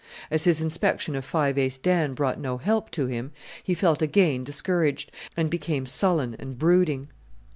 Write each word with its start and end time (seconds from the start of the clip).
As 0.31 0.45
his 0.45 0.63
inspection 0.63 1.15
of 1.15 1.23
Five 1.23 1.59
Ace 1.59 1.77
Dan 1.77 2.15
brought 2.15 2.39
no 2.39 2.57
help 2.57 2.89
to 2.89 3.05
him 3.05 3.31
he 3.63 3.75
felt 3.75 4.01
again 4.01 4.43
discouraged, 4.43 5.11
and 5.37 5.47
became 5.47 5.85
sullen 5.85 6.35
and 6.39 6.57
brooding. 6.57 7.09